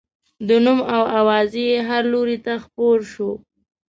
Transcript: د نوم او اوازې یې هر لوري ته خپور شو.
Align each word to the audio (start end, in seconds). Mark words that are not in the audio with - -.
د 0.47 0.49
نوم 0.65 0.79
او 0.95 1.01
اوازې 1.19 1.63
یې 1.71 1.77
هر 1.89 2.03
لوري 2.13 2.37
ته 2.45 2.53
خپور 2.65 2.97
شو. 3.13 3.31